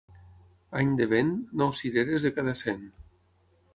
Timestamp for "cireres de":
1.81-2.33